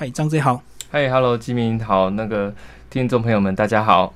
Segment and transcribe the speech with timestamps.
[0.00, 0.62] 嗨，张 J 好。
[0.92, 2.54] 嗨，Hello，基民好，那个
[2.88, 4.14] 听众朋友们，大家好。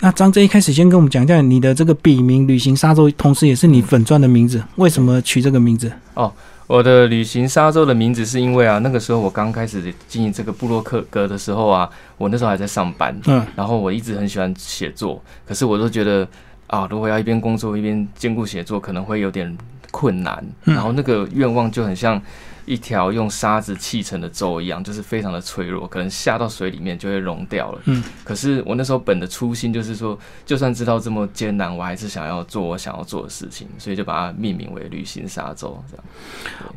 [0.00, 5.92] 那张 J 一开始先跟我们讲一下你的这个笔名“旅行沙洲”，同时也是你粉钻的名字，为什么取这个名字？
[6.14, 6.32] 哦，
[6.66, 11.86] 我的“旅行沙洲”的名字是因为啊，那个时候我刚开始经营这个部落克格的时候啊，
[12.16, 16.26] 我那时候还在上班，嗯，然后我一直很喜欢写作，可是我都觉得
[16.68, 19.54] 啊，如果要一边工作一边兼顾写作，可能会有点
[19.90, 22.18] 困难，然后那个愿望就很像。
[22.64, 27.80] 一条用沙子砌成的舟一样，就是非常的脆弱，可能下到水里面就会融掉了。
[27.86, 36.04] 嗯，可是我那时候本的初心就是说，就算知道这么艰难，我还是想要做我想要做的事情，所以就把它命名为旅行沙洲这样。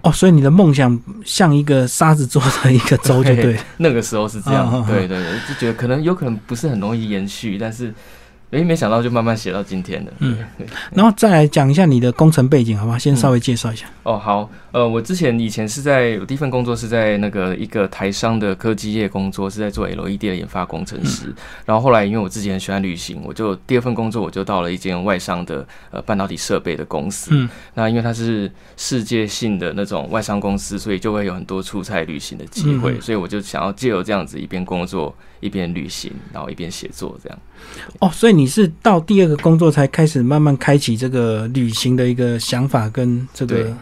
[0.02, 3.58] 哦，所以你的梦想像一个沙子做的一个舟，就对。
[3.78, 7.94] 那个时候是这样，对对对，就觉得可能有可能不是很容易延续，但是。
[8.52, 10.14] 哎，没想到就慢慢写到今天的。
[10.20, 10.38] 嗯，
[10.94, 12.98] 然后再来讲一下你的工程背景，好吧？
[12.98, 13.86] 先稍微介绍一下。
[14.04, 14.50] 哦，好。
[14.76, 21.34] 呃，我之前以前是在我第一份工作是在那个一个台商的科技业工作，是在做 LED 的研发工程师。
[21.66, 27.30] 然后后来因为我自己很喜欢旅行，我就第二份工作我就到了一间外商的呃半导体设备的公司。
[27.32, 33.00] 嗯，那因为它是世界性的那种外商公司，所以就会有很多出差旅行的机会。
[33.00, 37.40] 所以我就想要借由这样子一边工作一边旅行，然后一边写作这样。
[38.00, 43.74] 哦，所以你是到第二个工作才开始慢慢开启这个旅行的一个想法跟这个。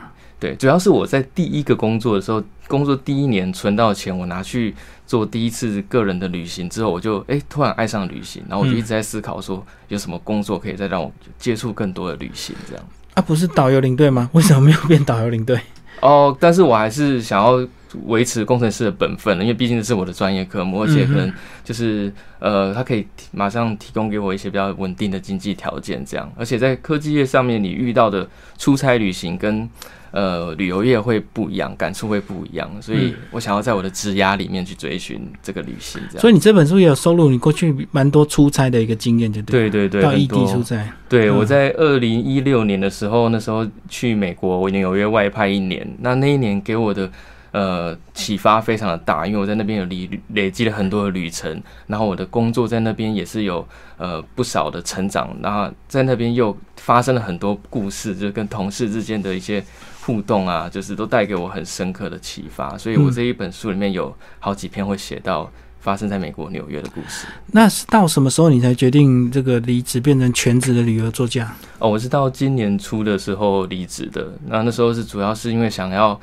[0.43, 4.75] 对，主要是我在第一个工作的时候，工作第一年存到钱，我拿去
[5.07, 12.83] 做第一次个人的旅行之后，我就哎突然爱上旅行，然后我就一直在思考说有什么工作可以再让我接触更多的旅行这样。
[13.13, 14.29] 啊，不是导游领队吗？
[14.35, 15.57] 为什么没有变导游领队？
[16.01, 17.65] 哦，但是我还是想要
[18.07, 21.31] 维持工程师的本分因为毕竟这是我的专业科目，而且可能
[21.63, 26.29] 就是呃，它可以马上提供给我一些比较稳定的经济条件这样。
[26.35, 28.27] 而且在科技业上面，你遇到的
[28.57, 29.69] 出差旅行跟
[30.13, 35.99] 呃，旅游业会不一样，感触会不一样，所以我想要在我的枝涯里面去追寻这个旅行。
[36.07, 39.67] 这样，所以你这本书也有收录你过去蛮多出差的一个经验，就对。
[39.71, 40.87] 对对对，到异地出差。
[41.09, 45.83] 对，我在二零一六年的时候，那时候去美国，我纽约外派一年。
[45.99, 47.09] 那那一年给我的
[47.51, 53.67] 呃启发非常的大，因为我在那边有累累积了很多的旅程，然后我的工作在那边也是有
[53.97, 59.63] 呃不少的成长，然后在那边又发生了很多故事，就是跟同事之间的一些。
[60.05, 65.49] 互动啊，就是都带给我很深刻的启发，所以我这一本书里面有好几篇会写到
[65.79, 67.25] 发生在美国纽约的故事。
[67.47, 71.49] 那是到什么时候你才决定这个离职变成全职的旅游作家？
[71.79, 74.33] 哦，我是到今年初的时候离职的。
[74.47, 76.19] 那那时候是主要是因为想要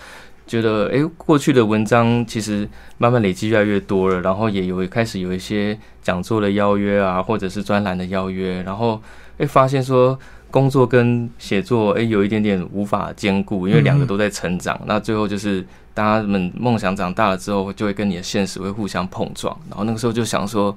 [0.47, 2.69] 觉得，哎，过去的文章其实
[2.99, 9.01] 慢慢累积越来越多了，然后也有开始有一些讲座的邀约啊，或者是专栏的邀约，然后
[9.39, 10.19] 哎发现说。
[10.51, 14.81] 工作跟写作，诶，有一点点无法兼顾，因为两个都在成长。
[14.87, 19.57] 那最后就是，他们梦想长大了之后，就会跟你的现实会互相碰撞。
[19.69, 20.77] 然后那个时候就想说，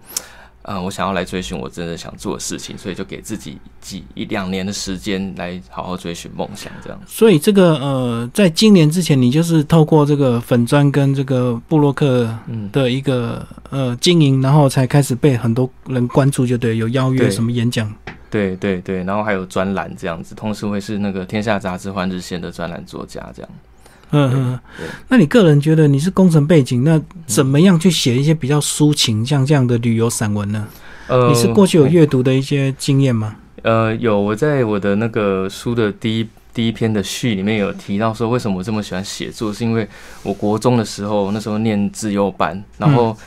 [0.63, 6.99] 呃，我想要来追寻我真的想做的事情，所以就给自己几一两年的时间来好好追寻梦想，这样。
[7.05, 12.33] 所以这个呃，在今年之前，你就是透过这个粉砖跟这个布洛克
[12.71, 17.93] 的一个呃经营，然后才开始被很多人关注，就对，有邀约什么演讲。
[18.29, 23.51] 对对对，然后还有专栏这样子，同时会是那个《天下杂志》换日线的专栏作家这样。
[24.13, 24.59] 嗯嗯，
[25.09, 30.65] 那你个人觉得你是工程背景，那怎么样去写一些比较抒情像这样的旅游散文呢？
[31.07, 33.35] 呃，你是过去有阅读的一些经验吗？
[33.63, 39.85] 呃，有，我在我的那个书的第一第一篇的序里面有提到说，为什么我这么喜欢写作，是因为
[40.21, 43.17] 我国中的时候那时候念自幼班，然后。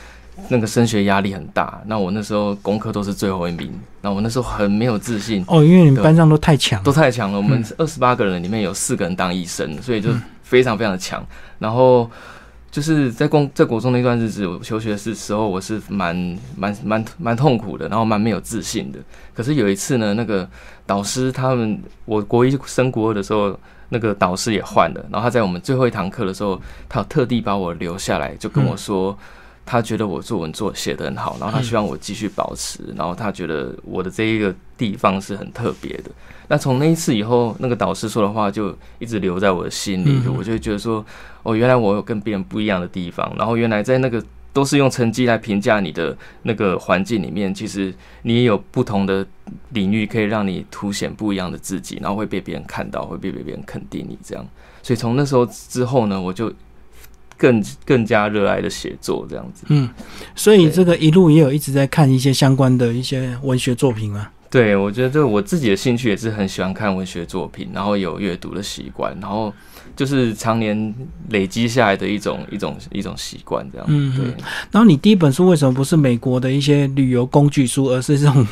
[0.50, 3.72] 那个升学压力很大，那我那时候功课都是最后一名，
[4.02, 7.38] 那我那时候很没有自信哦，因为你们班上都太强，都太强了。
[7.38, 10.10] 我们二十八个人里面有四个人当医生，所以就
[10.46, 11.26] 非常非常的强。
[11.58, 12.08] 然后
[12.70, 16.14] 就是在公在国中那段日子，我求学的时候，我是蛮
[16.56, 18.98] 蛮蛮蛮痛苦的，然后蛮没有自信的。
[19.34, 20.48] 可是有一次呢，那个
[20.86, 23.58] 导师他们，我国一升国二的时候，
[23.88, 29.18] 那个导师也换了，然后他在我们最后一堂课的时候，他特地把我留下来，就跟我说。
[29.66, 36.10] 他觉得我作文做写的很好，然后他希望我继续保持，然后他觉得我的这一个地方是很特别的。
[36.46, 41.04] 那从那一次以后，那个导师说的话就一直留在我的心里，我就觉得说，
[41.42, 47.92] 哦，原来我有跟别人不一样的地方，然后原来在那个都是用成绩来评价你的那个环境里面，其实
[48.22, 49.26] 你也有不同的
[49.70, 54.46] 领域可以让你凸显不一样的自己，然后会被别人看到，会被别人肯定你这样。
[54.80, 56.52] 所以从那时候之后呢，我就。
[57.36, 59.88] 更更加热爱的写作这样子，嗯，
[60.34, 64.32] 所以这个一路也有一直在看一些相关的一些文学作品啊。
[64.48, 69.52] 对，我觉得我自己的兴趣也是很喜欢看文学作品，然后有阅读的习惯，然后
[69.94, 70.94] 就是常年
[71.30, 73.86] 累积下来的一种一种一种习惯，这样。
[73.90, 74.24] 嗯，对。
[74.70, 78.46] 然后你第一本书为什么不是美国的一些旅游工具书，而是这种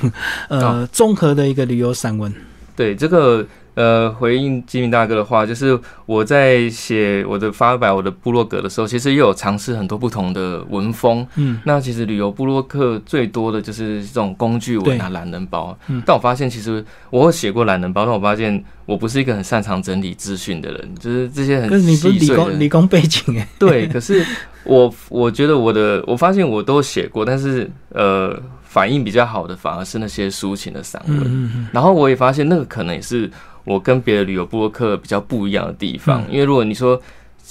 [0.48, 2.30] 呃综合的一个旅游散文？
[2.76, 3.46] 对，这个。
[3.74, 5.76] 呃，回应吉明大哥的话，就是
[6.06, 11.26] 我在写我的发表我的部落格的时候，其实也有尝试很多不同的文风。
[11.34, 15.76] 嗯，那其实旅游部落客最多的就是这种工具文啊、懒人包。
[15.88, 23.48] 嗯，但我发现其实我写过懒人包，但我发现我不是一个很擅长整理资讯的人，就是这些很可是你理工理工背景哎。
[23.58, 24.24] 对，可是
[24.62, 31.18] 我我觉得我的我发现我都写过，但是呃，反应比较好的反而是那些抒情的散文。
[31.24, 31.68] 嗯嗯。
[31.72, 33.28] 然后我也发现那个可能也是。
[33.64, 37.00] 我跟别的旅游播客比较不一样的地方，因为如果你说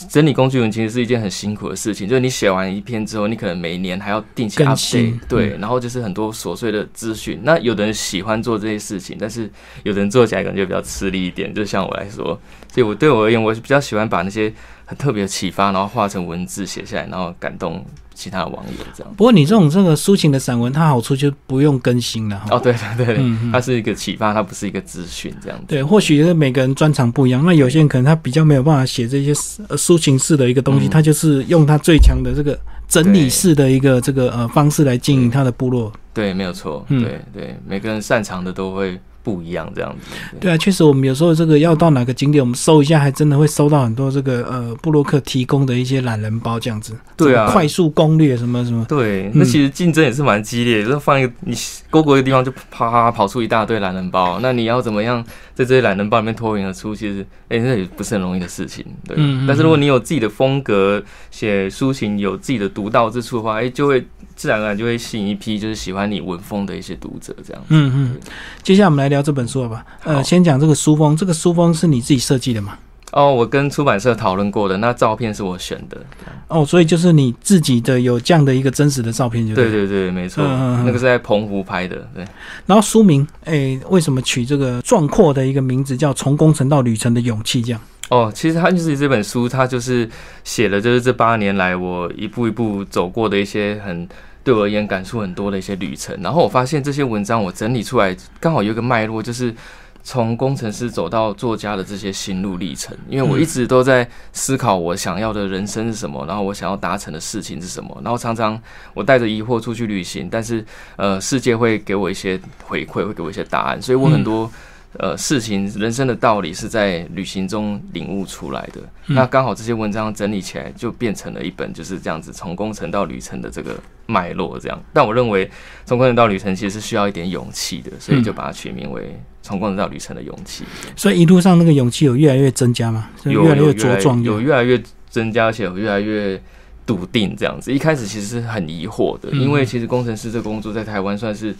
[0.09, 2.07] 整理工具文，其实是一件很辛苦的事情。
[2.07, 7.39] 就是你写完一篇之后，你可能每年还要定期 update，对，然后就是很多琐碎的资讯。
[7.43, 9.49] 那有的人喜欢做这些事情，但是
[9.83, 11.53] 有的人做起来可能就比较吃力一点。
[11.53, 12.39] 就像我来说，
[12.71, 14.51] 所以我对我而言，我是比较喜欢把那些
[14.85, 17.85] 很特别的启发，然后画成文字写下来，然后感动。
[18.13, 22.41] 其他的网友这样，不过你这种这个抒情的散文，它好处就不用更新了。
[22.49, 25.65] 哦，对对对，它是一个启发，它不是一个资讯这样子。
[25.67, 32.57] 对，或许是每个人专长不一样，那有些人可能他比较没有办法写这些抒情式的一个东西，他就是用他最强的这个
[32.87, 35.91] 整理式的一个这个呃方式来经营他的部落。
[36.13, 36.85] 对，没有错。
[36.87, 38.99] 对对，每个人擅长的都会。
[39.23, 46.93] 不一样这样子，对啊，确实，我们有时候这个要到哪个景点，我们搜一下，还真的会搜到很多这个呃布洛克提供的一些懒人包这样子。
[47.15, 48.85] 对啊，快速攻略什么什么。
[48.89, 51.55] 对，那其实竞争也是蛮激烈，就是放一个你
[51.89, 55.23] 勾过一个地方，就啪啪跑出一大堆懒人包，那你要怎么样
[55.55, 56.93] 在这些懒人包里面脱颖而出？
[56.93, 58.85] 其实，哎，那也不是很容易的事情。
[59.07, 59.15] 对，
[59.47, 64.05] 但是如果你有自己的风格，写抒情有自己的独到之处的话，哎，就会
[64.35, 67.63] 自然而然就会吸引一批就是喜欢你文风的一些读者这样。
[67.69, 68.19] 嗯嗯，
[68.61, 69.13] 接下来我们来。
[69.13, 72.79] 聊这本书吧，呃，先讲这个书封，这个书封是你自己设计的吗？
[73.11, 76.01] 哦，我跟出版社讨论过的，那照片是我选的。
[76.47, 82.09] 哦，所以就是你自己的有这样的一个真实的照片，就对对对，没错，那个是在澎湖拍的。
[82.15, 82.25] 对，
[82.65, 87.79] 然后书名，哎，为什么取这个壮阔的一个名字，叫《从工程到旅程的勇气》这样？
[88.13, 90.07] 哦，其实它就是这本书，它就是
[90.43, 94.07] 写了，就是这八年来我一步一步走过的一些很。
[94.45, 96.13] 对我而言，感触很多的一些旅程。
[96.21, 99.55] 然后我发现这些文章我整理出来，刚好有一个脉络，就是
[100.03, 102.93] 从工程师走到作家的这些心路历程。
[103.07, 107.97] 因为我一直都在思考我想要的人生是什么，然后我想要达成的事情是什么。
[108.03, 108.61] 然后常常
[108.93, 110.65] 我带着疑惑出去旅行，但是
[110.97, 113.81] 呃，世界会给我一些回馈，会给我一些答案。
[113.81, 114.51] 所以我很多。
[114.99, 118.81] 呃，事情人生的道理是在旅行中领悟出来的。
[119.07, 123.75] 那刚好这些文章整理起来，就变成了一本就是这样子从工程到旅程的这个
[124.05, 124.59] 脉络。
[124.59, 125.49] 这样，但我认为
[125.83, 130.63] 从工程到旅程其实是需要一点勇气的，所以就把它取名为从工程到旅程的勇气。
[130.95, 133.09] 所以一路上那个勇气有越来越增加吗？
[133.23, 134.79] 有越来越茁壮，有越来越
[135.09, 136.39] 增加，而且有越来越
[136.85, 137.35] 笃定。
[137.35, 141.55] 这样子，一开始其实是很疑惑的，因为其实工程师这工作在台湾算是。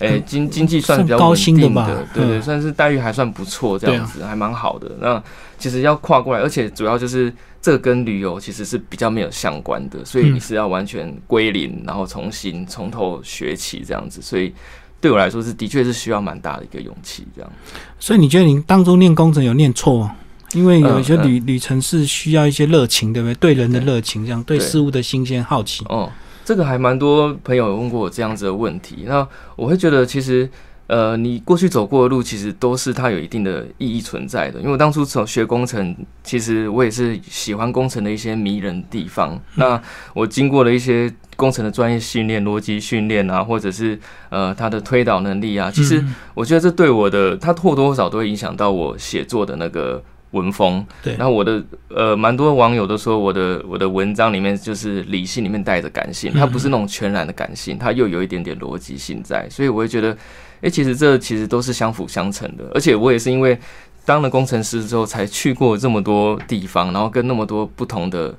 [0.00, 4.92] 诶，经经济算比较稳定的，对对，算是待遇还算不错，这样子还蛮好的。
[5.00, 5.22] 那
[5.58, 7.32] 其实要跨过来，而且主要就是
[7.62, 14.20] 这个跟旅游其实是比较没有相关的，所以你是要完全归零，然后重新从头学起这样子。
[14.20, 14.52] 所以
[15.00, 17.50] 对我来说是的确是需要蛮大的一个勇气这样。
[17.98, 20.14] 所以你觉得你当初念工程有念错吗？
[20.52, 23.34] 因为有一些旅旅程是需要一些热情，对不对？
[23.34, 25.84] 对人的热情，这样对事物的新鲜好奇。
[25.88, 26.10] 哦。
[26.44, 29.26] 这个还蛮多朋友问过我这样子的问题，那
[29.56, 30.48] 我会觉得其实，
[30.86, 34.60] 呃，你过去走过的路其实都是它有一定的意义存在的。
[34.60, 39.36] 因为我当初从学工程，其实我也是喜欢工程的一些迷人地方。
[39.56, 39.82] 那
[40.14, 43.98] 我经过了一些工程的专业训练、逻辑训练啊，或者是
[44.28, 46.00] 呃它的推导能力啊，其实
[46.32, 50.00] 我觉得这对我的，它或多或少都会影响到我写作的那个。
[50.32, 60.16] 文风，对，然后我的呃，蛮多网友都说我的我的文章里面就是理性里面带着感性，它不是那种全然的感性，它又有一点点逻辑性在，所以我会觉得，
[60.60, 63.58] 哎，其实这其实都是相辅相成的，而且我也是因为
[64.04, 68.34] 当了工程师之后，才去过这么多地方，然后跟那么多不同的。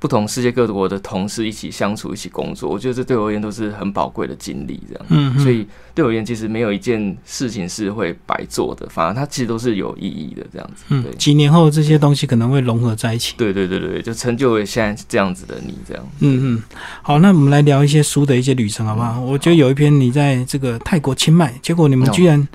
[0.00, 4.80] 不同世界各国的同事一起相处，一起工作，我觉得这对我而言都是很宝贵的经历。
[4.88, 10.44] 这样，嗯，所以对我而言，其实没有一件事情是会白做的，反而它其实都是有意义的。
[10.50, 13.34] 这样子，嗯，几年后这些东西可能会融合在一起。
[13.36, 15.74] 对对对对，就成就为现在这样子的你。
[15.86, 16.62] 这样，嗯嗯，
[17.02, 19.20] 好，那我们来聊一些书的一些旅程，好不好？
[19.20, 22.48] 我觉得有一篇你在这个泰国清迈，结果你们居然，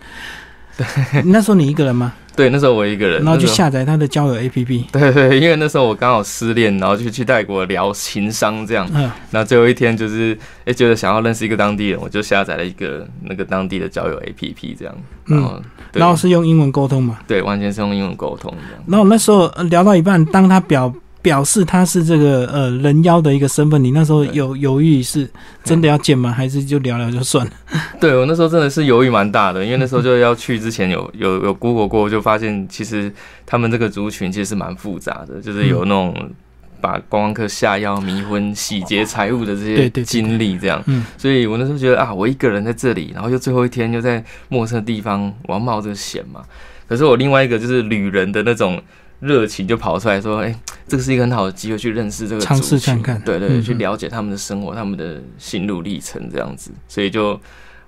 [1.25, 2.13] 那时候你一个人吗？
[2.36, 4.84] 对，那时候我一个人，然后就下载他的交友 APP。
[4.91, 8.86] 对对，因为那时候我刚好失恋，然后就去泰国聊情商这样。
[8.94, 9.10] 嗯。
[9.32, 14.94] 那最后一天就是哎，觉得想要认识一个当地人，我就下载了一个那个当地的交友 APP 这样。
[15.27, 15.62] 嗯。
[15.94, 17.20] 然后是用英文沟通嘛？
[17.25, 18.84] 对，完全是用英文沟通这样。
[18.86, 20.94] 然后那时候聊到一半，当他表。
[21.25, 25.27] 表示他是这个呃人妖的一个身份，你那时候有犹豫是
[25.63, 26.32] 真的要见吗？
[26.32, 27.51] 还是就聊聊就算了？
[28.00, 33.12] 对我那时候真的是犹豫蛮大的，因为那时候就要去之前有 有有 Google 过，就发现其实
[33.44, 36.29] 他们这个族群其实是蛮复杂的，就是有那种
[36.79, 40.79] 把观光客下药、迷昏、洗劫财物的这些经历，这样。
[40.86, 46.44] 嗯，所以我那时候觉得啊，我一个人在这里，然后又最后一天又在陌生的地方，我要冒这个险嘛。
[46.88, 48.79] 可是我另外一个就是旅人的那种。
[49.19, 50.53] 热情就跑出来说：“哎，
[50.88, 56.72] 这个是一个很好的机会，去认识这个尝试看看，对对，去了解他们的生活，他们的心路历程这样子。
[56.88, 57.39] 所以就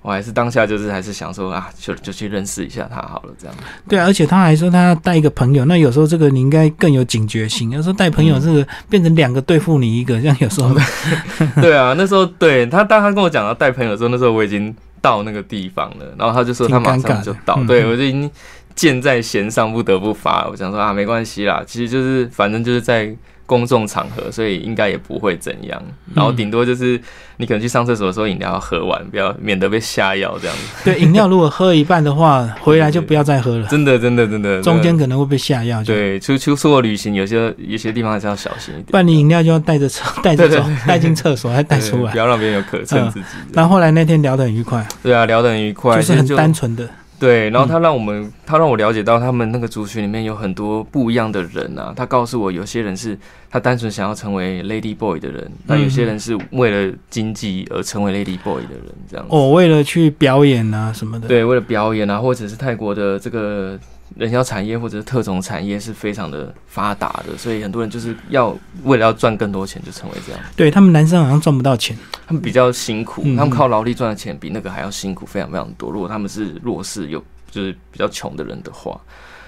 [0.02, 3.56] 我还是当下就是还是想说啊，就就去认识一下他好了，这样。
[3.88, 7.70] 对啊，而且他还说他要带一个朋友，那有时候这个你应该更有警觉性。
[7.72, 10.74] 有时候带朋友这个变成两个对付你一个，这样有时候。
[11.62, 18.32] 对啊，那时候对他当他跟我讲要带朋友的时候，那时候我已经到那个地方了，然后他就说他马上就到，对我就已经。
[18.78, 20.48] 箭在弦上，不得不发。
[20.48, 23.14] 我想说啊，没关系啦，其实就是反正就是在
[23.48, 25.82] 公众场合，所以应该也不会怎样。
[26.14, 27.00] 然后顶多就是
[27.38, 30.64] 你可能去上厕所的时候，饮料要喝完，不要免得被下药这样子。
[30.84, 33.66] 对，饮料如果喝一半的话， 回来就不要再喝了。
[33.68, 35.82] 真的，真的，真的，中间可能会被下药。
[35.84, 38.86] 对，出出出国旅行，有些有些地方还是要小心一点。
[38.88, 43.26] 不然你饮料就要带着走，带着走，带进厕所，还带出来，不要让别人有可乘之机。
[43.54, 44.86] 那后来那天聊得很愉快。
[45.02, 46.88] 对啊，聊得很愉快，就是很单纯的。
[47.20, 51.94] 对，然后他让我们，他让我了解到他们那个族群里面有很多不一样的人啊。
[51.96, 53.18] 他告诉我，有些人是
[53.50, 59.26] 他单纯想要成为 lady boy 的人，那有些人是为了经济而成为 lady boy 的人，这样。
[59.30, 61.28] 哦，为了去表演啊什么的。
[61.28, 63.80] 对，为了表演啊，或者是泰国的这个。
[64.16, 70.42] 人妖产业或者是特种产业是非常的发达的，所以很多人就是要为了要赚更多钱，就成为这样。
[70.56, 71.96] 对他们男生好像赚不到钱，
[72.26, 75.92] 他们比较辛苦，他们靠劳力赚的钱比那个还要辛苦，非常非常多。
[75.92, 79.00] 如果他们是弱势有就是比较穷的人的话，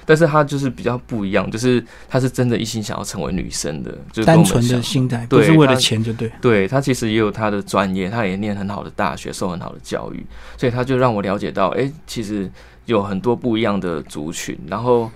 [0.06, 6.32] 但是他就是比较不一样，就是他是真的一心想要成为女生的，就是单纯的心态，不是为了钱就对。
[6.42, 10.26] 对他其实也有他的专业，他也念很好的大学，受很好的教育，
[10.58, 12.52] 所以他就让我了解到，哎，其实。
[12.90, 15.10] 有很多不一样的族群，然后，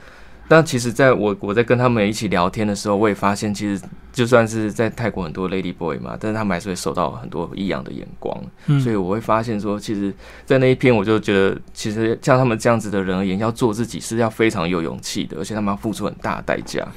[0.53, 3.81] 但其实在我我在跟他们一起聊天的时候，我也发现，其实
[4.11, 8.39] 就算是在泰国很多 lady boy 嘛，但是他们还是会受到很多异样的眼光，
[8.79, 10.13] 所以我会发现说，其实，
[10.45, 16.87] 在那一篇我就觉得，其实像他们这样子的人而言，要做自己是要非常有勇气的，而且他们要付出很大的代价，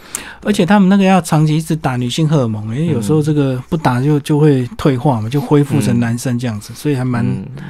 [0.42, 7.24] 而且他们那个要长期一直打女性荷尔蒙，因为有时候这个不打就就会退化嘛，就恢复成男生这样子，所以还蛮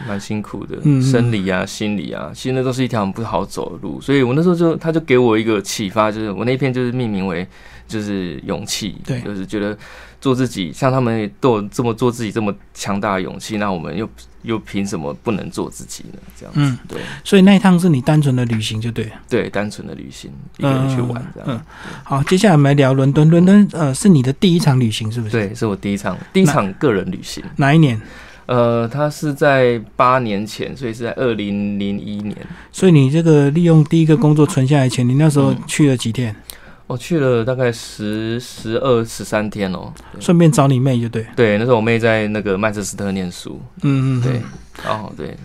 [0.08, 7.46] 蛮辛苦的，生理啊、心理啊，其实那都是一条不好走的路，所以我那时候就他就给我一个启发，就是我那篇就是命名为。
[7.88, 9.78] 就是勇气，对，就是觉得
[10.20, 14.10] 做自己，像他们都有这么做自己这么强大的勇气，那我们又
[14.42, 16.18] 又凭什么不能做自己呢？
[16.36, 17.00] 这样子，对。
[17.22, 21.48] 所以那一趟是你单纯的旅行，就对，对，单纯的旅行，一个人去玩这样。
[21.48, 21.60] 嗯，
[22.02, 23.30] 好，接下来我们来聊伦敦。
[23.30, 25.32] 伦敦，呃，是你的第一场旅行，是不是？
[25.32, 27.40] 对，是我第一场第一场个人旅行。
[27.54, 27.96] 哪一年？
[28.46, 32.36] 呃，他是在八年前，所以是在二零零一年。
[32.72, 36.34] 所以你这个利用第一个工作存下来钱，你那时候去了几天？
[36.86, 41.26] 我去了大概十十二十三天哦，顺便找你妹就对。
[41.34, 43.60] 对，那时候我妹在那个曼彻斯特念书。
[43.82, 44.40] 嗯嗯，对，
[44.88, 45.36] 哦对。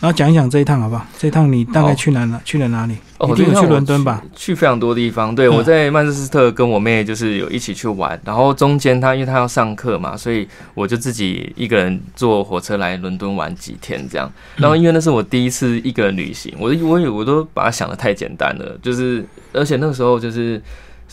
[0.00, 1.06] 然后讲一讲这一趟好不好？
[1.18, 2.40] 这一趟你大概去哪了？
[2.44, 2.96] 去了哪里？
[3.18, 4.22] 哦，去伦敦吧。
[4.36, 5.34] 去非常多地方。
[5.34, 8.20] 对，我在曼彻斯特跟我妹就是有一起去玩。
[8.24, 14.30] 然后中间她因为她要上课嘛，所以我就自己一个人坐火车来伦敦玩几天这样。
[14.56, 20.62] 然后因为那是我第一次一个人旅行，我我我都把它想的太简单了，就是而且那个时候就是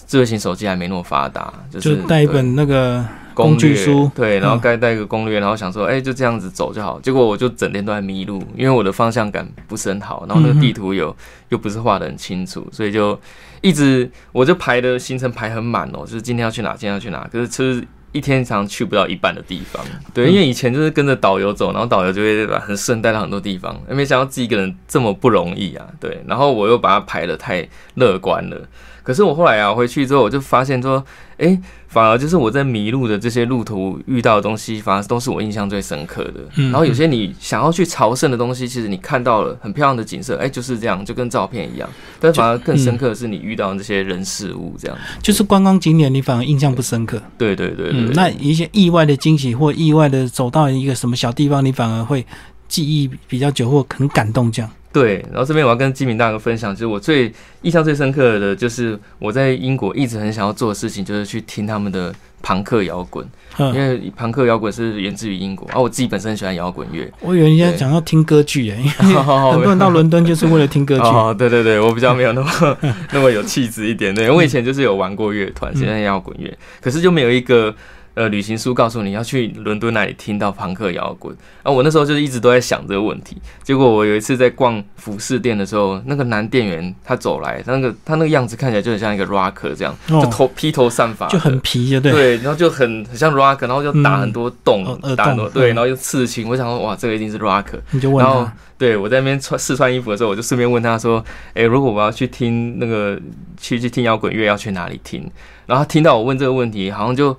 [0.05, 3.03] 智慧型手机还没那么发达，就是带一本那个。
[3.35, 6.99] 工具书对，然后该带个攻略，然后想说，哎，就这样子走就好。
[7.01, 11.15] 结果我就整天都在迷路，因为我的方向感不是很好，然后那个地图有
[11.49, 13.19] 又不是画的很清楚，所以就
[13.61, 19.83] 一直我就排的行程排很满哦，就是今天要去哪，今天要去哪，可是其实一天常去不到一半的地方。
[20.13, 25.85] 对，因为以前就是跟着导游走，然后导游就会很顺带到很多地方，没想到自己一个人这么不容易啊。
[25.99, 28.57] 对，然后我又把它排的太乐观了。
[29.05, 31.05] 可是我后来啊回去之后，我就发现说，
[31.37, 31.57] 哎，
[31.87, 36.39] 反而就是我在迷路的这些路途遇到的东西，反而都是我印象最深刻的。
[36.55, 41.87] 然后有些你想要去朝圣的东西，其实你看到了很漂亮的景色，哎，就是这样，就跟照片一样。
[42.19, 44.97] 但反而更深刻的是你遇到的这些人事物，这样。
[45.21, 47.21] 就是观光景点，你反而印象不深刻。
[47.37, 52.25] 对对对，嗯，那一些意外的惊喜或意外的走到一个什么小地方，你反而会
[52.67, 54.71] 记忆比较久或很感动这样。
[54.95, 57.29] 对，然后这边我要跟金明大哥分享，就是我最
[57.63, 67.11] 印象最深刻的就是我在英国一直很想要做的事情，就是去听他们的朋克摇滚，因为朋克摇滚是源自于英国，而我自己本身很喜欢摇滚乐。
[67.19, 69.13] 我以为人家讲要听歌剧诶， 很
[69.59, 71.01] 多人到伦敦就是为了听歌剧。
[71.11, 72.77] 哦，对对对，我比较没有那么
[73.11, 74.15] 那么有气质一点。
[74.15, 77.75] 对，我以前就是有玩过乐团，现在摇滚乐，可是就没有一个。
[78.15, 81.71] 呃，旅行书告诉你要去伦敦那里听到朋克摇滚啊！
[81.71, 83.35] 我那时候就是一直都在想这个问题。
[83.61, 92.13] 结果我有一次在逛服饰店的时候，那个男店员他走来，他那个他那个样子看起来就很像一个 rocker 这样，就头披头散发，就很皮，就对。
[92.13, 96.47] 对，然后就很很像 rocker，然后就打很多洞，打很多对，然后又刺青。
[96.47, 97.81] 我想说，哇，这个一定是 rocker。
[97.91, 101.21] 你就问他，对我在那边穿试穿衣服的时候，我就顺便问他说
[101.53, 103.19] ：“哎，如果我要去听那个
[103.59, 105.29] 去去听摇滚乐，要去哪里听？”
[105.67, 107.37] 然后他听到我问这个问题，好像就。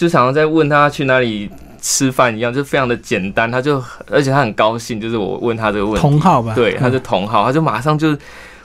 [0.00, 1.46] 就想要在问他去哪里
[1.78, 3.50] 吃饭一样，就非常的简单。
[3.50, 3.76] 他就
[4.10, 6.54] 而且他很高兴，就是我问他这个问题，同号吧？
[6.54, 8.16] 对，他是同号，他就马上就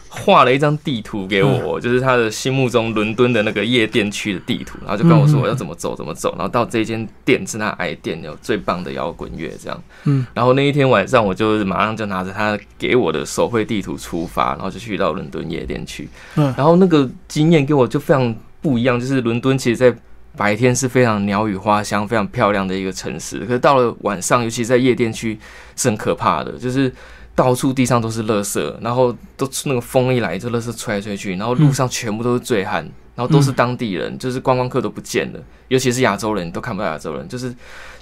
[0.07, 9.83] 画了一张地图给我，就是他的心目中伦敦的那个夜店区的地图，然后就跟我说我要怎么走怎么走，然后到这间店是他爱店，有最棒的摇滚乐这样。
[10.05, 16.07] 嗯，然后那一天晚上，我就马上就拿着他给我的手绘地图出发，然后就去到伦敦夜店去。
[16.35, 19.93] 嗯，然后那个经验给我就非常不一样，就是伦敦其实在。
[20.37, 25.39] 白天是非常鸟语花香、非常漂亮的一个城市，可是到了晚上，尤其在夜店区
[25.75, 26.91] 是很可怕的，就是
[27.33, 32.81] 到处地上都是垃圾，然后都那个风一来就垃圾吹来吹去，然后路上全部都是醉汉，
[33.15, 37.53] 然后都是当地人，就是观光客都不见了，尤其是亚洲人都看不到亚洲人，就是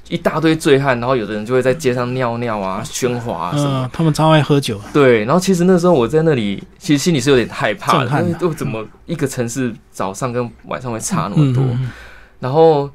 [0.09, 4.79] 一大堆醉汉，然后有的人就会在街上尿尿啊、喧哗啊什么，他们超爱喝酒。
[4.91, 11.63] 对，然后其实那时候我在那里，其实心里是有点害怕的，因为都怎么一个城市早上跟晚上会差那么多。
[12.43, 12.89] 然后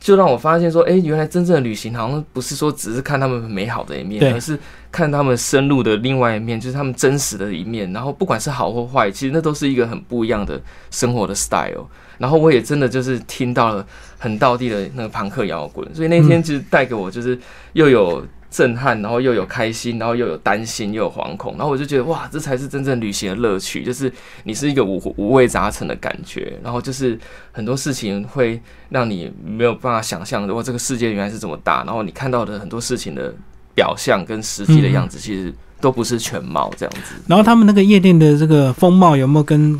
[0.00, 4.58] 就让我发现说，哎，原来真正的旅行好像不是说只是看他们美好的一面，而是
[4.90, 7.92] 看他们深入的另外一面，就是他们真实的一面。
[7.92, 11.86] 然后不管是好或坏，其实那都是一个很不一样的生活的 style。
[12.18, 13.86] 然后我也真的就是听到了
[14.18, 17.38] 很道地的那个朋克摇滚，所以那天其实带给我就是
[17.74, 18.26] 又有。
[18.50, 27.16] 震撼，然后又有开心，然后又有担心，又有惶恐，然后我就觉得哇，这才是真正旅行的乐趣，就是你是一个五五味杂陈的感觉，然后就是
[27.52, 33.32] 很多事情会让你没有办法想象，如果这个世界原来是这么大，然后你看到的很多事情的
[33.72, 37.14] 表象跟实际的样子，其实都不是全貌这样子。
[37.26, 39.78] 然后他们那个夜店的这个风貌有没有跟？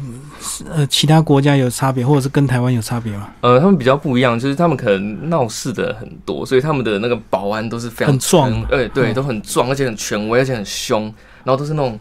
[0.75, 3.29] 呃，其他国家有差别，或者是跟台湾有差别吗？
[3.43, 11.03] 呃，他们比较不一样，就是他们可能闹事的很多，所以他们的那个保安都是非常很壮，对对，都很壮，而且很权威，而且很凶，
[11.45, 11.99] 然后都是那种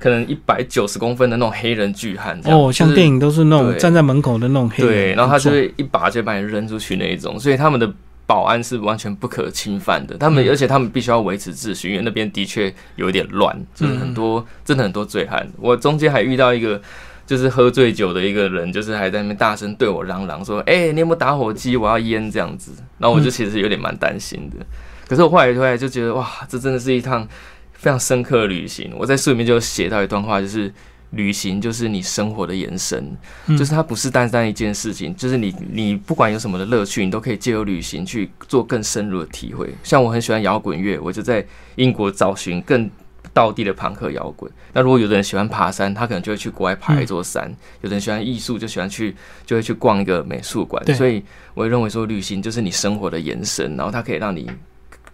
[0.00, 2.40] 可能一百九十公分的那种黑人巨汉。
[2.44, 7.86] 哦，像电影都是那种站在门口的那种黑人，对，然后他就会一把就把你扔出去那一种，所以他们的
[8.32, 10.16] 保安是完全不可侵犯的。
[10.16, 15.46] 他们而且他们必须要维持秩序，因为那边的确有点乱，就是很多真的很多醉汉。
[15.58, 16.80] 我中间还遇到一个。
[17.24, 21.76] 就是喝醉酒的一个人，就是还在那边大声对我嚷嚷说：“哎，你有没有打火机？
[21.76, 24.56] 我要烟这样子。”然后我就其实有点蛮担心的。
[25.08, 27.26] 可是我后来后来就觉得，哇，这真的是一趟
[27.72, 28.92] 非常深刻的旅行。
[28.98, 30.70] 我在书里面就写到一段话，就是
[31.12, 33.16] 旅行就是你生活的延伸，
[33.48, 39.74] 就是它不是单单一件事情，就是你你不管有什么的乐趣，你都可以借由旅行去做更深入的体会。
[39.82, 41.42] 像我很喜欢摇滚乐，我就在
[41.76, 42.90] 英国找寻更。
[43.34, 44.50] 道地的朋克摇滚。
[44.74, 47.48] 那如果有的人喜欢爬山，他可能就会去国外爬一座山；
[47.80, 50.84] 有的人喜欢艺术，就喜欢去就会去逛一个美术馆。
[50.94, 51.22] 所以
[51.54, 54.50] 我认为说，旅行就是你生活的延伸，然后它可以让你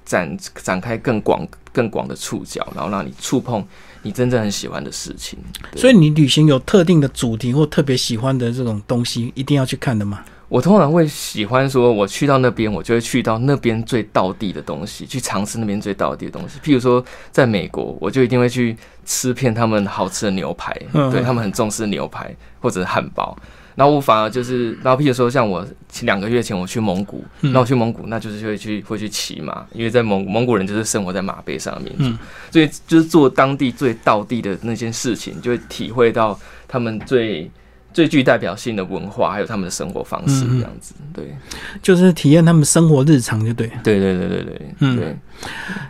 [0.04, 3.64] 展展开更广更广的触角，然后让你触碰
[4.02, 5.38] 你真正很喜欢的事情。
[5.76, 10.24] 所以你旅行有特定的主题或特别喜欢的这种东西，一定要去看的吗？
[10.48, 16.58] 我通常会喜欢说，我去到那边，我就会去到那边最道地的东西，去尝试那边最道地的东西。
[16.60, 20.74] 譬如说，在美国，我就一定会去吃遍他们好吃的牛排，
[21.12, 23.36] 对他们很重视牛排或者汉堡。
[23.78, 25.64] 然后我反而就是，然后譬如说，像我
[26.02, 32.18] 两个月前我去蒙古，那我去蒙古，那就是会去会去骑马，因为在蒙蒙古人就是生活在马背上面，
[32.50, 36.36] 所以就是做当地最道地的那件事情，就会体会到
[36.66, 37.48] 他们最。
[37.90, 41.34] 最具代表性的文化，还有他们的生活方式，这样子，对，
[41.82, 45.16] 就是体验他们生活日常，就对，对对对对对，嗯，对。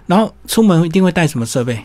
[0.07, 1.85] 然后出门一定会带什么设备？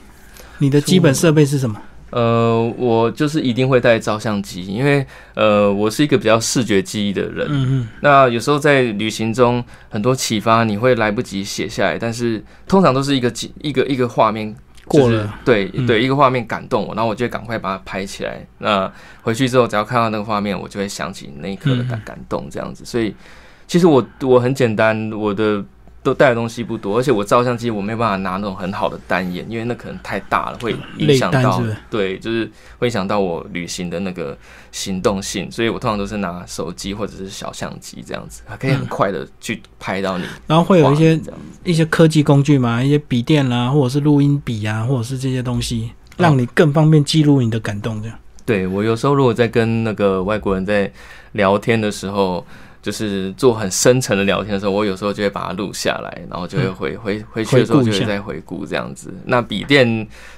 [0.60, 1.82] 你的基本设备是什么？
[2.14, 7.48] 呃，我就是一定会带照相机，因为呃，我是一个比较视觉记忆的人。
[7.50, 7.88] 嗯嗯。
[8.02, 14.56] 那有时候在旅行中，很多启发你会来不及写下来，但是通常都是一个一个一个画面。
[14.86, 18.46] 过了，对对，一个画面感动我，然后我就赶快把它拍起来。
[18.58, 22.84] 那回去之后，只要看到那个画面，我就会想起那一刻的感感动，这样子。
[22.84, 23.16] 所以，
[23.66, 25.64] 其实我我很简单，我的
[26.04, 34.38] 都带的东西不多，而且我照相机我没有办法拿那种很好的单眼，因为那可能太大了，会影响到对，就是会影响到我旅行的那个
[34.72, 40.26] 行动性，所以我通常都是拿手机或者是小相机这样子，可以很快的去拍到你。
[40.46, 41.20] 然后会有一些
[41.64, 48.02] 一些科技工具嘛，一些笔电啦，或者是录音笔啊，或者是这些东西，让你更方便记录你的感动。
[48.02, 50.92] 这样，对我有时候如果在跟那个外国人在
[51.32, 52.46] 聊天的时候。
[52.84, 59.12] 就是做很深层的聊天的时候，我有时候就会把它录下来，然后就会回回回去的时候就会再回顾这样子。
[59.26, 59.88] 那笔电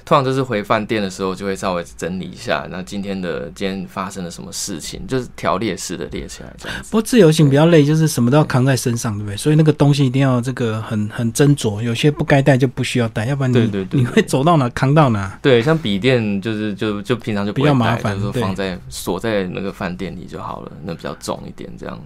[0.04, 6.88] 通常就是回饭店的时候就会稍微整理一下，那今天的今天发生了什么事情，就是条列式的列起来这样子。
[6.92, 9.36] 不过自由行比较累，就是什么都要扛在身上，对不对？
[9.36, 15.36] 所以那个东西一定要这个很很斟酌，有些不该带就不需要带，要不然你你会走到哪扛到哪。
[15.42, 22.00] 对，像笔电就是就就平常就比较麻烦，就是放在锁在那个饭店里就好了，那比较重一点这样。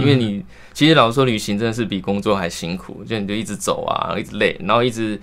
[0.00, 5.20] 因为你其实老实说，旅行真的是比工作还辛苦，就你就一直走啊，一直累，然后一直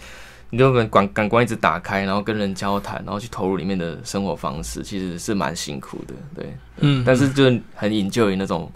[0.50, 7.44] 你就感感官一直打开，然后跟人交谈，然后去投入里面的生活方式，其实是蛮辛苦的，对，嗯，但是就
[7.76, 8.72] 很引咎于那种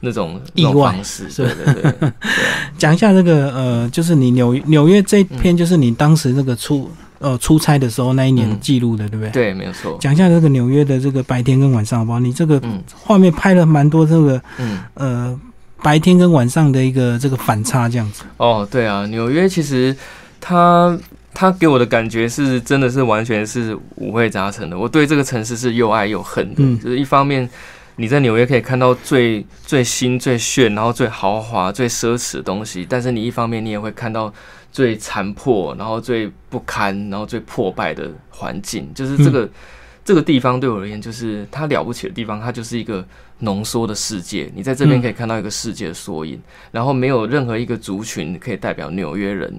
[0.00, 2.12] 那种意外方式，对对对。
[2.78, 6.90] 讲一下这个呃，就是你纽纽约这篇，就是你当时那个出
[7.20, 9.30] 呃出差的时候那一年记录的，对不对？
[9.30, 9.96] 对，没有错。
[10.00, 12.18] 讲一下这个纽约的这个白天跟晚上好不好？
[12.18, 12.60] 你这个
[12.92, 15.40] 画面拍了蛮多这个，嗯呃。
[15.82, 18.22] 白天跟晚上的一个这个反差，这样子。
[18.36, 19.96] 哦，对啊，纽约其实
[20.38, 20.94] 它
[21.32, 24.78] 它给我的感觉是真的是完全是五味杂陈的。
[24.78, 26.62] 我对这个城市是又爱又恨的。
[26.82, 27.48] 就是一方面
[27.96, 34.30] 你在纽约可以看到最最新最炫，然后最豪华最奢侈的东西，但是你一方面你也会看到
[34.70, 38.92] 最残破，然后最不堪，然后最破败的环境。
[38.94, 39.48] 就是这个
[40.04, 43.04] 这个地方对我而言，就是它了不起的地方，它就是一个。
[43.42, 46.38] 浓缩的世界，你在这边可以看到一个世界的缩影，
[46.72, 49.50] 然后没有任何一个族群可以代表纽约人，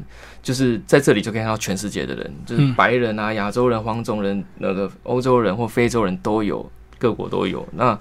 [0.43, 7.67] 就是在这里就可以看到全世界的人，就是白人啊、亚洲人、黄种人、那个欧洲人或非洲人都有，各国都有。
[7.71, 7.99] 那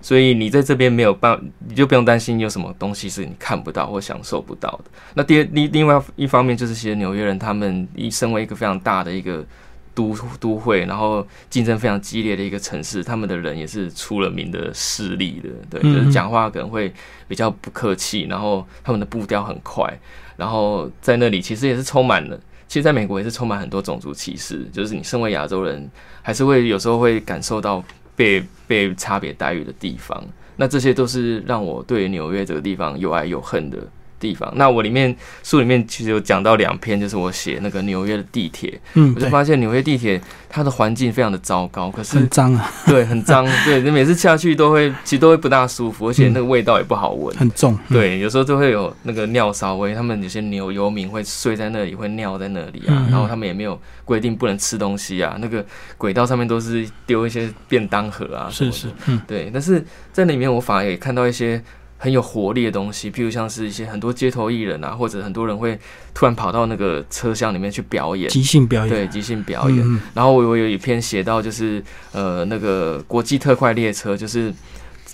[0.00, 4.90] 所以你在这边没有办，你就不用担心有什么东西是你看不到或享受不到的。
[5.14, 9.44] 那第另另外一方面就是，其实纽约人他们一身为一个非常大的一个。
[9.92, 16.90] 都都会，然后竞争非常激烈的一个城市，他们的人也是出了名的势利的，对，就是讲话可能会
[17.26, 19.92] 比较不客气，然后他们的步调很快，
[20.36, 25.90] 然后在那里其实也是充满了，其实在美国也是充满很多种族歧视，就是你身为亚洲人，
[26.22, 27.84] 还是会有时候会感受到
[28.20, 30.22] 被被差别待遇的地方，
[30.54, 33.78] 那这些都是让我对纽约这个地方又爱又恨的。
[34.20, 55.64] 地方，那我里面书里面其实有讲到两篇，就是我写那个纽约的地铁，嗯，我就发现纽约地铁它的环境非常的糟糕，可是很脏啊，对，很脏， 对，你每次下去都会，其实都会不大舒服，而且那个味道也不好闻，很重，对，有时候都会有那个尿骚味，他们有些牛游民会睡在那里，会尿在那里啊，然后他们也没有规定不能吃东西啊，那个
[55.96, 61.62] 轨道上面都是丢一些便当盒啊，是是，嗯，对，但是在里面我反而也看到一些。
[62.02, 65.78] 很有活力的东西，譬如像是一些很多街头艺人啊，或者很多人会
[66.14, 70.00] 突然跑到那个车厢里面去表演，即兴表演，对，即兴表演。
[70.14, 74.50] 然后我我有一篇写到，就是呃那个国际特快列车，就是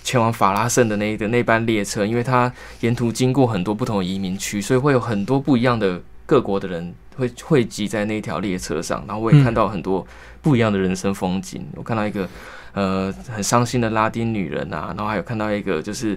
[0.04, 10.06] 前往法拉盛的那个那班列车，因为它沿途经过很多不同的移民区，所以会有很多不一样的各国的人会汇集在那条列车上，然后我也看到很多
[10.40, 11.66] 不一样的人生风景。
[11.74, 12.28] 我看到一个
[12.74, 16.16] 呃很伤心的拉丁女人啊，然后还有看到一个就是。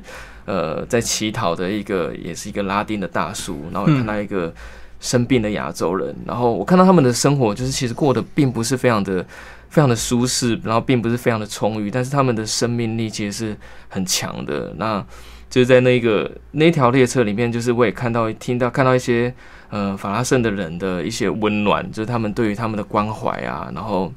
[0.49, 4.51] 呃，在乞讨的一个，也是一个拉丁的大叔，然后看到一个
[4.99, 9.23] 生病的亚洲人，然后我看到他们的生活，就是其实过得并不是非常的、
[9.69, 13.57] 非常的舒适，然后并不是非常的充裕，但是他们的生命力其实是
[13.89, 14.73] 很强的。
[14.77, 15.05] 那
[15.51, 19.31] 就是在那个那条列车里面，就是我也看到、听到、看到一些
[19.69, 24.11] 呃法拉盛的人的一些温暖，就是他们对于他们的关怀啊，然后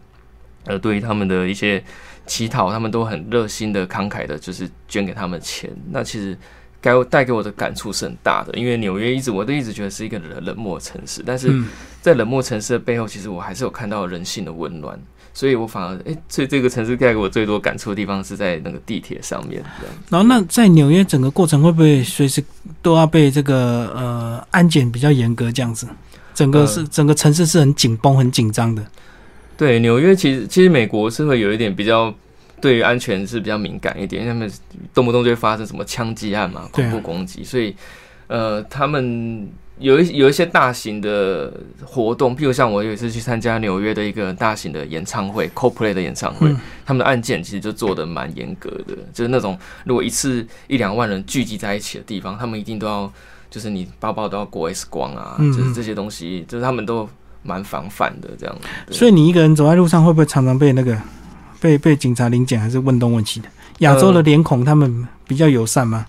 [0.65, 1.85] 呃对于他们的一些。
[2.33, 5.71] 乞讨，他们都很热心的、慷慨的，就是捐给他们钱。
[5.91, 6.35] 那其实
[6.81, 11.63] 该带给我的感触是很大的，因为纽约一直我都一直觉得是一个冷冷漠城市，但是
[12.01, 14.99] 在冷漠城市的背后，其实我还是有看到人性的温暖。
[15.35, 19.63] 所以我反而哎，所以这个城市带给我最多感触的地方是在那个地铁上面。
[20.09, 22.43] 然后，那在纽约整个过程会不会随时
[22.81, 25.87] 都要被这个呃安检比较严格这样子？
[26.35, 28.83] 整个是整个城市是很紧绷、很紧张的。
[29.63, 32.13] 对纽约，其实其实美国是会有一点比较
[32.61, 34.51] 对于安全是比较敏感一点，他们
[34.93, 37.73] 动不动就会发生什么枪击案嘛，恐怖攻击，所以
[38.27, 39.49] 呃，他们
[39.79, 41.53] 有一有一些大型的
[41.85, 46.53] 活动，譬如像我有一次去参加纽约的一个大型的演唱会，CoPlay 的演唱会，
[46.85, 53.13] 他们的案件其实就做的蛮严格的，就是那种如果一次一两万人聚集在一起的地方，他们一定都要。
[53.53, 57.07] 就是你包包都要过 X 光啊，就是这些东西，就是他们都
[57.43, 58.57] 蛮防范的这样。
[58.91, 60.97] 所以你一个人走在路上，会不会常常被那个
[61.61, 63.49] 被被警察临检，还是问东问西的？
[63.79, 66.07] 亚洲的脸孔他们比较友善吗？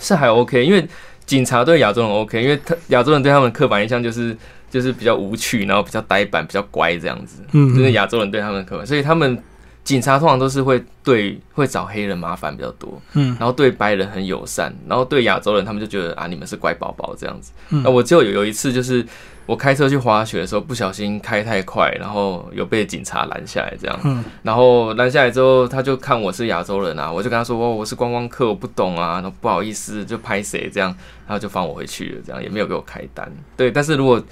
[0.00, 0.84] 是还 OK，因为
[1.26, 4.36] 警察对亚洲人 OK，因为他亚洲人对他们刻板印象就是
[4.68, 7.42] 就是比较无趣，然后比较呆板，比较乖这样子。
[7.52, 9.38] 嗯，就是亚洲人对他们刻板，所以他们
[9.84, 13.00] 警察通常都是会对会找黑人麻烦比较多。
[13.12, 17.52] 嗯，然后对白人很友善，然后对亚洲人他们就觉得啊你们是乖宝宝这样子。
[17.68, 19.06] 那我就有有一次就是。
[19.46, 24.00] 我开车去滑雪的时候，不小心开太快，然后有被警察拦下来，这样。
[24.04, 24.24] 嗯。
[24.42, 30.88] 然后拦下来之后，他就看我是亚洲人啊，我就跟他说：“哦，我是观光客，我不懂啊，那不好意思，就拍谁这样。”
[31.26, 33.30] 然后就放我回去了，这样也没有给我开单。
[33.56, 34.22] 对，但是如果。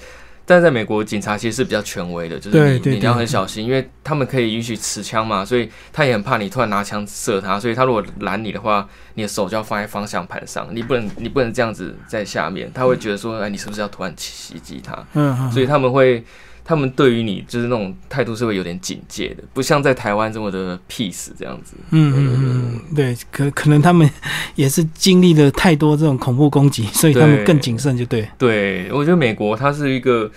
[0.45, 15.05] 但在美国，警察其实是比较权威的，就是你你要很小心，因为他们可以允许持枪嘛，所以他也很怕你突然拿枪射他，所以他如果拦你的话，你的手就要放在方向盘上，你不能你不能这样子在下面，他会觉得说，哎，你是不是要突然袭击他？
[15.13, 16.23] 嗯，所以他们会。
[16.65, 21.75] 他们对于你就是那种态度是会有点警戒的，不像在台湾这么的 peace 这样子。
[21.89, 24.09] 嗯嗯嗯，对，可可能他们
[24.55, 28.25] 也是经历了太多这种恐怖攻击，所以他们更谨慎，就对。
[28.37, 30.31] 对，我觉得美国它是一个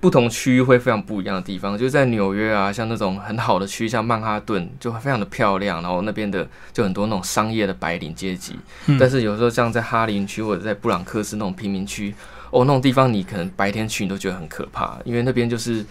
[0.00, 8.56] 不同区域会非常不一样的地方，就是在纽约啊，像那种很好的区，像曼哈顿就非常的漂亮，然后那边的就很多那种商业的白领阶级。
[8.98, 12.14] 但是有时候像在哈林区或者在布朗克斯那种贫民区。
[12.50, 15.84] 哦，那种地方你可能白天去你都觉得很可怕，因为那边就是，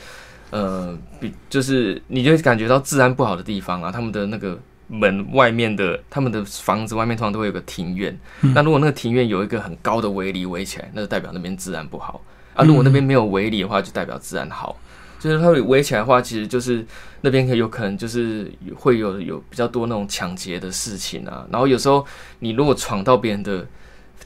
[0.50, 3.92] 呃，比就是你就感觉到治安不好的地方啊。
[3.92, 8.18] 他们的那个门外面的，他们的房子外面通常都会有个庭院。
[8.42, 12.22] 那如果那个庭院有一个很高的围篱围起来，那就代表那边治安不好
[12.56, 12.66] 啊。
[12.66, 14.76] 如果那边没有围篱的话，就代表治安好。
[15.20, 16.86] 就是它围起来的话，其实就是
[17.22, 21.46] 那边可有可能就是会有有比较多那种抢劫的事情啊。
[21.52, 22.06] 然后有时候
[22.40, 23.64] 你如果闯到别人的。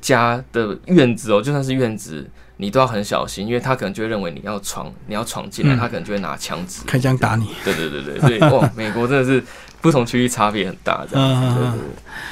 [0.01, 7.47] 家的院子哦，就算是院子，你都要很小心，因为他可能就会认为你要闯，你要闯进来，他可能就会拿枪指开枪打你。
[7.63, 9.43] 对对对对，所以哇， 美国真的是
[9.79, 11.55] 不同区域差别很大，这样。
[11.55, 11.79] 对对对。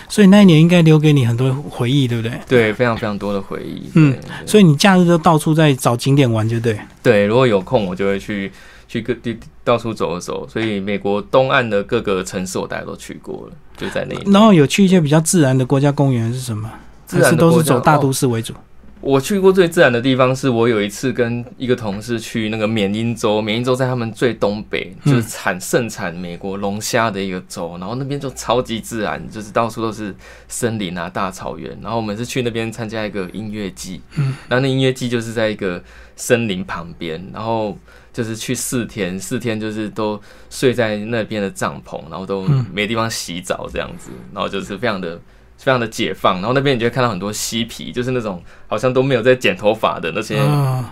[0.08, 2.40] 所以那一年应该留给你很多回忆，对不对？
[2.48, 3.90] 对，非常非常多的回忆。
[3.94, 6.80] 嗯，所以你假日都到处在找景点玩，就对。
[7.04, 8.52] 对，如果有空，我就会去
[8.88, 10.48] 去各地到处走一走。
[10.48, 14.16] 所以美国东岸的各个城市，我大家都去过了，就在那。
[14.32, 16.70] 然后有去一些比较自然的国家公园是什么？
[17.10, 18.54] 自然都是走大都市为主。
[19.02, 23.42] 我去过最自然的地方，是我有一次跟一个同事去那个缅因州。
[23.42, 27.78] 缅因州在他们最东北，就是产盛产美国龙虾的一个州。
[27.80, 30.14] 然后那边就超级自然，就是到处都是
[30.48, 31.76] 森林啊、大草原。
[31.82, 35.82] 然后我们是去那边参加一个音乐季，嗯，然后那音乐季就是在一个
[36.16, 37.76] 森林旁边，然后
[38.12, 42.44] 就是去四天，四天就是都睡在那边的帐篷，然后都
[42.74, 45.18] 没地方洗澡这样子，然后就是非常的。
[45.60, 50.40] 非常的解放，然后那边你就会看到很多嬉皮，就是那种好像都没有在剪头发的那些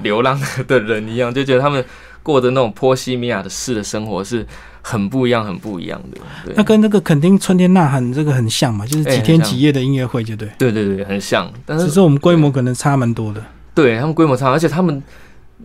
[0.04, 1.84] 流浪的人一样，就觉得他们
[2.22, 4.46] 过的那种波西米亚的式的生活是
[4.82, 6.20] 很不一样、很不一样的。
[6.46, 10.50] 对，那跟那个肯定春天呐喊这个很像嘛，就是几天几夜的音乐会，就对。
[10.58, 13.42] 对对对，很像，但是只是我们规模可能差蛮多的。
[13.74, 15.02] 对他们规模差，而且他们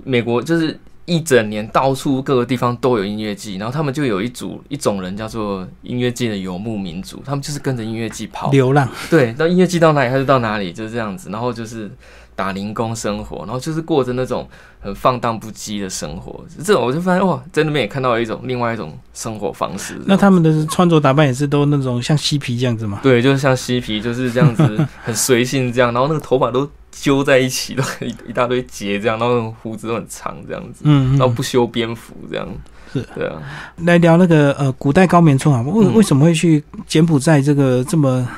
[0.04, 0.78] 美国就是。
[1.04, 8.88] 一整年到处各个地方都有音乐季，然后他们就有一组一种人叫做音乐季的游牧民族，他们就是跟着音乐季跑流浪。
[9.10, 11.28] 对，到音乐季到哪里他就到哪里，就是这样子。
[11.30, 11.90] 然后就是
[12.36, 14.48] 打零工生活，然后就是过着那种
[14.80, 16.44] 很放荡不羁的生活。
[16.64, 20.00] 这种我就发现哇，在那边也看到了一种另外一种生活方式。
[20.06, 23.00] 那他们的穿着打扮也是都那种像嬉皮这样子吗？
[23.02, 26.70] 对，就是像嬉皮，就是这样子很随性这样，然后那个头发都。
[26.92, 32.46] 揪在一起都一一大堆结这样，然后胡子都很长这样子，嗯，然后不修边幅这样，
[32.92, 33.42] 是，对啊。
[33.78, 38.28] 来聊那个呃古代高棉村啊，为为什么会去柬埔寨这个这么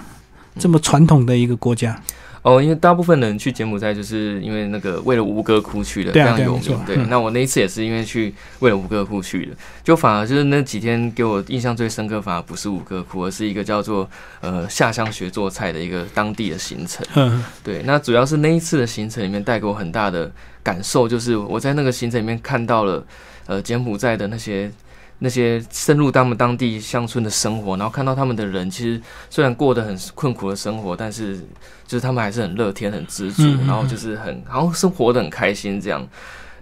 [0.58, 2.00] 这么传统的一个国家？
[2.44, 6.78] 哦，因为大部分人去柬埔寨就是因为那个为了吴哥窟去的，非常有名。
[6.86, 9.52] 对，那我那一次也是因为去为了吴哥窟去的，
[9.82, 14.06] 就反而就是那几天给我印象最深刻，反而不是吴哥窟，而是一个叫做
[14.42, 17.02] 呃下乡学做菜的一个当地的行程。
[17.14, 20.30] 嗯，对，那主要是那一次的行程里面带给我很大的
[20.62, 23.02] 感受，就是我在那个行程里面看到了
[23.46, 24.70] 呃柬埔寨的那些。
[25.20, 29.00] 那些深入他们当地乡村的生活，然后看到他们的人，其实
[29.30, 31.38] 虽然过得很困苦的生活，但是
[31.86, 36.06] 就是他们还是很乐天、很知足，然后就是很好像生活的很开心这样。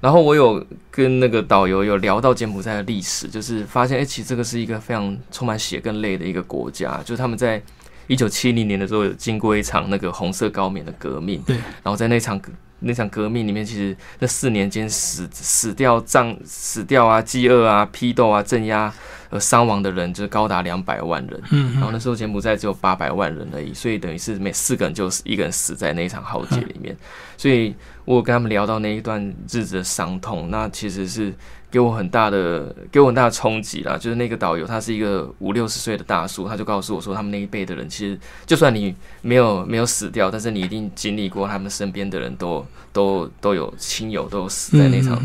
[0.00, 7.62] 然后我有跟那个导游有聊到柬埔寨的历史，就是发现，哎，其实这个是一个非常充满血跟泪的一个国家，就是他们在
[8.08, 12.40] 一九七零年的时候有经过一场那个红色高棉的革命，对，然后在那场
[12.82, 18.92] 那场革命里面，其实那四年间死死掉、葬死掉啊、饥饿啊、批斗啊、镇压
[19.32, 21.42] 而伤亡的人，就是高达两百万人。
[21.50, 26.96] 嗯，然后那时候柬埔寨只有八百万人而已，所以等于是每四个人就一个人死在那一场浩劫里面。
[27.36, 31.34] 所以我跟他们聊到那一段日子的伤痛，那其实是。
[31.72, 33.96] 给我很大的，给我很大的冲击啦。
[33.96, 45.18] 就是那个导游，他是一个五六十岁的大叔，他就告诉我说，他们那一辈的人，其实就算你没有没有死掉，但是你一定经历过他们身边的人都都都有亲友都有死在那场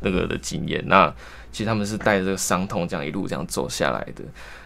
[0.00, 0.82] 那个的经验。
[0.86, 1.12] 那
[1.52, 4.24] 其实他们是带着这个伤痛，这样一路这样走下来的。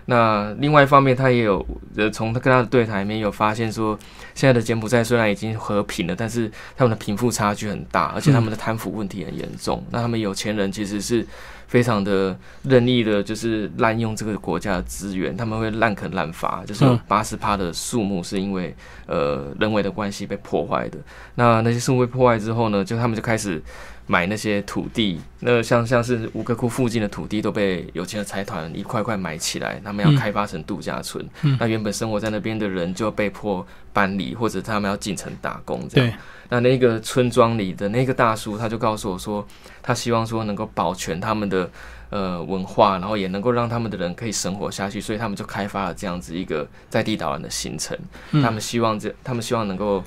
[0.09, 3.99] 那另外一方面，他也有呃，从他跟他的对谈里面有发现说，
[4.35, 9.85] 现在的柬埔寨虽然已经和平了，但是他们的贫富差距很大，而且他们的贪腐问题很严重。
[9.91, 11.27] 那他们有钱人其实是
[11.67, 18.73] 非常的任意的，就是滥用这个国家的资源，他们会滥垦滥伐，就是八十趴的树木是因为
[19.07, 20.99] 呃人为的关系被破坏的。
[21.35, 23.61] 那那些树木被破坏之后呢，就他们就开始。
[24.09, 31.29] 买那些土地，那像像是五个库附近的土地都被有钱的财团一块块买起来，他们要开发成度假村。
[31.59, 35.89] 那原本生活在那边的人就被迫搬离，或者他们要进城打工。
[35.89, 36.19] 这样，
[36.51, 39.45] 那那个村庄里的那个大叔他就告诉我说，
[39.83, 41.69] 他希望说能够保全他们的
[42.11, 47.99] 呃文化，然后也能够让他们的人可以生活下去，所以他们就开发了这样子一个在地导览的行程。
[48.31, 50.05] 他们希望这，他们希望能够。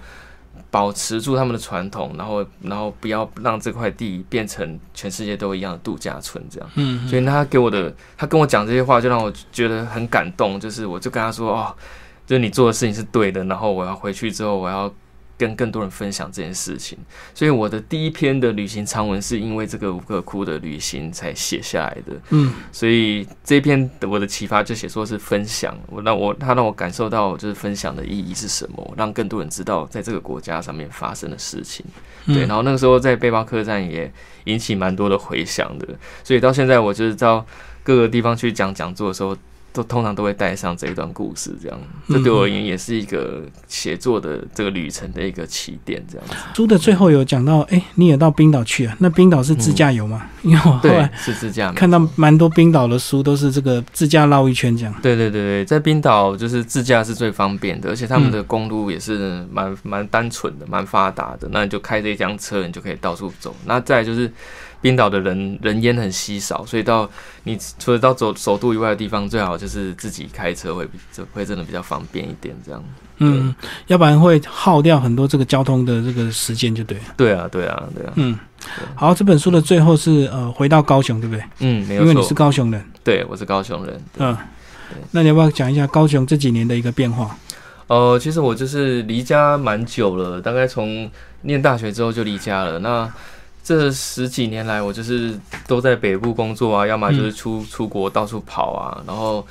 [0.69, 6.69] 保持住他们的传统，然后，然后不要让这块地变成全世界都一样的度假村，这样。
[6.75, 7.07] 嗯。
[7.07, 10.59] 所以他给我的，他跟我讲这些话，就让我觉得很感动。
[10.59, 11.75] 就是，我就跟他说：“哦，
[12.25, 14.91] 就是你做的事情是对的。”然后我要回去之后，我要。
[15.39, 16.97] 跟更多人分享这件事情，
[17.33, 22.13] 所以我的第一篇的旅行长文是因为这个五个窟的旅行才写下来的。
[22.31, 31.85] 嗯，所以这篇我的启发就写说是分享，我让我他让我感受到就是分享的意义是什么，让更多人知道在这个国家上面发生的事情。
[32.25, 34.11] 对，然后那个时候在背包客栈也
[34.43, 35.87] 引起蛮多的回响的，
[36.21, 37.45] 所以到现在我就是到
[37.81, 39.37] 各个地方去讲讲座的时候。
[39.79, 46.35] 都通常都会带上这一段故事，这样，这对我而言也是一个写作的这个旅程的一个起点，这样子。
[46.53, 48.95] 书的最后有讲到，哎，你也到冰岛去啊？
[48.99, 50.27] 那冰岛是自驾游吗？
[50.41, 54.93] 因为我后来是自驾，看到蛮多冰岛的书都是这个自驾绕一圈这样。
[55.01, 61.47] 对对对对，在冰岛就是自驾是最方便的，而且他们的公路也是蛮蛮单纯的，蛮发达的。
[61.51, 63.55] 那你就开这一辆车，你就可以到处走。
[63.65, 64.29] 那再就是。
[64.81, 67.09] 冰岛的人人烟很稀少，所以到
[67.43, 72.83] 你除了到走首都以外的地方，最好就是自己开车会就会真的比较方便一点，这样。
[73.21, 73.53] 嗯，
[73.87, 76.97] 要不然会耗掉很多这个交通的这个时间，就对。
[77.17, 78.13] 对啊，对啊，对啊。
[78.15, 78.39] 嗯，
[78.95, 81.43] 好，这本书的最后是呃，回到高雄，对不对？
[81.59, 82.81] 嗯，没有因为你是高雄人。
[83.03, 84.01] 对，我是高雄人。
[84.19, 84.37] 嗯，
[85.11, 87.35] 那你要不要讲一下高雄这几年的一个变化？
[87.87, 91.11] 呃，其实我就是离家蛮久了，大概从
[91.41, 92.79] 念大学之后就离家了。
[92.79, 93.11] 那
[93.63, 99.03] 这十几年来，我就是都在北部工作啊，要么就是出出国到处跑啊。
[99.05, 99.45] 然后，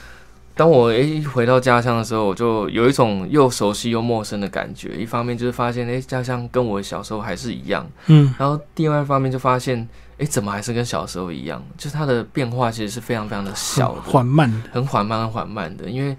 [0.57, 4.97] 当我诶回到家乡的时候，我就有一种又熟悉又陌生的感觉。
[4.97, 8.35] 一方面就是发现，诶，家乡跟我小时候还是一样，嗯。
[8.37, 11.63] 然后，另外一方面就发现，诶，怎么还是跟小时候一样？
[11.77, 15.89] 就是它的变化其实是非常非常的小，缓慢，很缓慢，很缓慢的。
[15.89, 16.17] 因为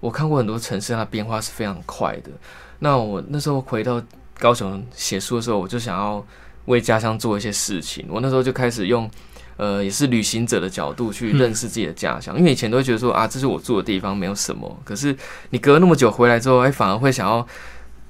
[0.00, 2.30] 我看过很多城市，它变化是非常快的。
[2.80, 4.02] 那我那时候回到
[4.38, 6.22] 高雄写书的时候，我就想要。
[6.68, 9.10] 为家乡做一些事情，我那时候就开始用，
[9.56, 12.38] 呃，也是旅行者的角度去认识自己的家乡。
[12.38, 14.80] 因为以前都会觉得说啊，这是我住的地方，没有什么。
[14.84, 15.16] 可是
[15.50, 17.44] 你隔了那么久回来之后，哎，反而会想要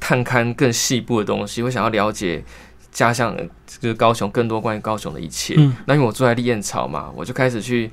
[0.01, 2.45] 探勘更细部的东西，会想要了解
[2.91, 3.35] 家乡，
[3.81, 5.55] 就是高雄更多关于高雄的一切。
[5.87, 7.91] 那因为我住在燕巢嘛，我就开始去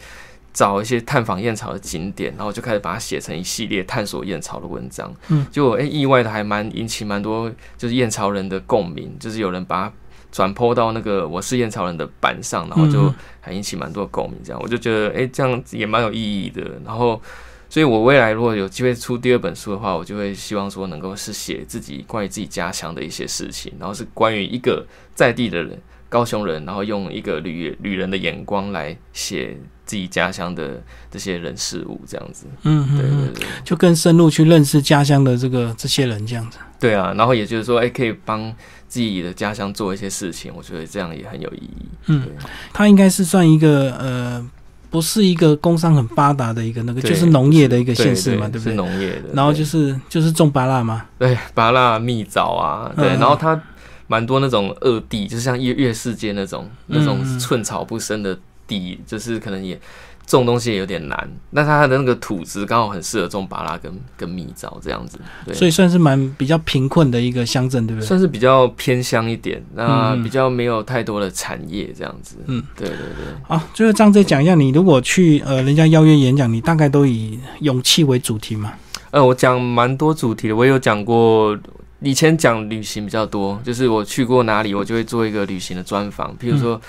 [0.52, 5.14] 找一些探访燕巢的景点，然后就开始把它写成一系列探索燕巢的文章。
[5.28, 9.94] 嗯，就哎，意外的还蛮引起蛮多就是燕巢人的共鸣，就是有人把。
[10.36, 14.38] 转播到那个我是燕巢人的板上，然后就还引起蛮多共鸣。
[14.44, 16.62] 这样我就觉得，哎，这样也蛮有意义的。
[16.84, 17.22] 然后，
[17.70, 32.46] 所以我未来如果有机会出第二本书的话，我就会希望说能够是写自己关于自己家乡的一些事情，然后是关于一个在地的人，高雄人，然后用一个旅旅人的眼光来写自己家乡的这些人事物，这样子。
[32.64, 36.58] 嗯，对对对，就更深入去认识家乡的这个这些人，这样子。
[36.78, 38.54] 对啊，然后也就是说，哎，可以帮。
[38.96, 41.86] 自己的家乡做一些事情，我觉得这样也很有意义。
[42.06, 42.26] 嗯，
[42.72, 44.50] 它应该是算一个呃，
[44.90, 48.72] 不是一个工商很发达的一个那个，就是农业的一个县市嘛，对不对？
[48.72, 49.24] 是农业的。
[49.34, 53.10] 然后就是就是种芭辣嘛，对，芭辣蜜枣啊，对。
[53.18, 53.62] 然后它
[54.08, 59.78] 蛮多那种二地，就是像月月世界那种那种寸草不生的地，就是可能也
[60.26, 68.08] 种东西也有点难，那它的那个土质刚好很适合种芭拉跟跟蜜枣这样子，对，所以算是蛮比较贫困的一个乡镇，对不对？
[68.08, 73.36] 算是比较偏乡一点，那比较没有太多的产业这样子，嗯，对对对。
[73.44, 78.74] 好，最后张再讲一下，你如果去呃人家邀约演讲，你大概都以勇气为主题吗？
[79.12, 81.56] 呃，我讲蛮多主题的，我有讲过，
[82.00, 86.82] 以前讲旅行比较多，就是我去过哪里，我就会做一个旅行的专访，譬如说。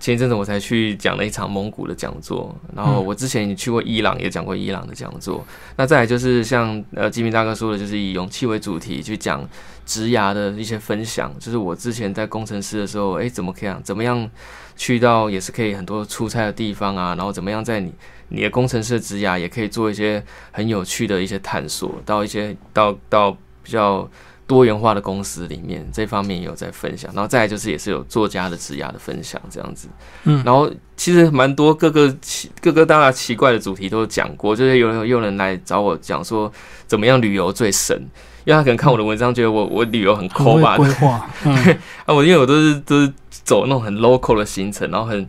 [0.00, 5.44] 前一阵子我才去讲了一场蒙古的讲座，然后我之前也去过伊朗，也讲过伊朗的讲座。
[5.76, 9.46] 那再来就是像呃吉米大哥说的，就是以勇气为主题去讲
[9.84, 11.32] 职涯的一些分享。
[11.40, 14.30] 就是我之前在工程师的时候，哎，怎么可以怎么样
[14.76, 17.92] 去到也是可以很多出差的地方啊，然后怎么样在你
[18.28, 20.22] 你的工程师的职涯也可以做一些
[20.52, 23.32] 很有趣的一些探索，到一些到到
[23.62, 24.08] 比较。
[24.48, 29.88] 多元化的公司里面，这方面也有在分享，然后再来就是也是有作家的职涯的分享这样子，
[30.24, 36.50] 嗯，然后其实蛮多各个奇各个大大奇怪的主题都讲过，就是有有人来找我讲说
[36.86, 37.94] 怎么样旅游最神，
[38.46, 41.28] 因为他可能看我的文章觉得我我旅游很抠吧，规划，
[42.06, 45.28] 啊，我因为我都是都是走那种很 local 的行程，然后很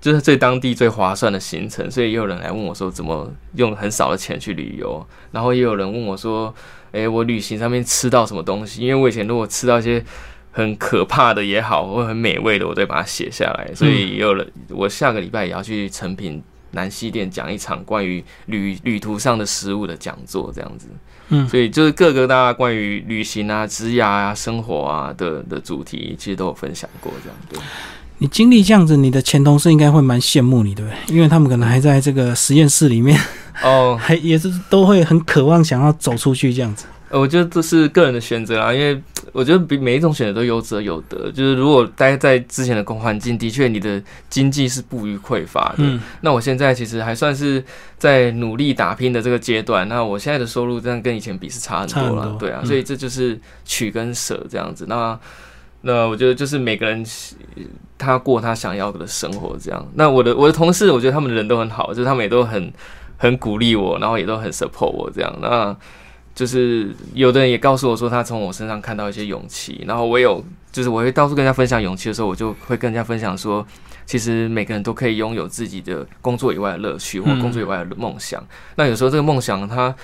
[0.00, 6.54] 就是最当地最划算的行程，所以也有人来问我说怎么用很少的钱去旅游，然后也有人问我说。
[6.94, 8.80] 哎，我旅行上面吃到什么东西？
[8.82, 10.02] 因为我以前如果吃到一些
[10.52, 13.74] 很可怕的也好，或很美味的，我都会把它写下来。
[13.74, 16.40] 所以有了，我下个礼拜也要去成品
[16.70, 20.86] 南西店讲一场关于旅旅途上的食物的讲座，这样子。
[21.30, 27.58] 嗯，所以就是各个大家关于旅行啊、职涯啊、生活啊的的主题，其实都有分享过，这样对。
[28.24, 31.14] 你经历这样子，你的前同事应该会蛮羡慕你，对不对？
[31.14, 33.20] 因为他们可能还在这个实验室里面，
[33.62, 36.86] 哦， 还也是都会很渴望想要走出去这样子。
[37.10, 38.98] 我觉得这是个人的选择啊，因为
[39.32, 41.30] 我觉得比每一种选择都有则有得。
[41.32, 45.84] 就是如果待在之前的工环境，的确你的经济是不予匮乏的。
[45.84, 47.62] 嗯，那我现在其实还算是
[47.98, 49.86] 在努力打拼的这个阶段。
[49.86, 54.86] 那我现在的收入这样跟以前比是差很多了，对啊，所以这就是取跟舍这样子。
[54.88, 55.16] 那
[55.84, 57.04] 那我觉得就是每个人
[57.98, 59.86] 他过他想要的生活这样。
[59.94, 62.72] 那我的我的同事，我觉得他们的人都很好，就是他们也都很
[63.18, 65.38] 很鼓励我，然后也都很 support 我这样。
[65.40, 65.76] 那
[66.34, 69.84] 就是有的人也告诉我说，他从我身上看到一些勇气。
[69.86, 73.64] 然后我有，就是我会到处跟人家分享勇气的时候，我就会跟人家分享说，
[74.04, 78.44] 其实每个人都可以拥有自己的工作以外的乐趣，或工作以外的梦想。
[78.74, 79.94] 那有时候这个梦想它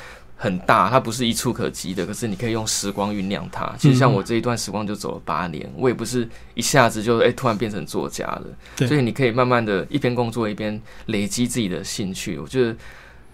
[0.43, 3.71] 很大，它不是一触可及的，可是你可以用时光酝酿它。
[3.79, 8.47] 其实像我这一段时光就走了八年，我也不是一下子就诶突然变成作家了。
[8.87, 12.39] 所以你可以慢慢的一边工作一边累积自己的兴趣。
[12.39, 12.75] 我觉得。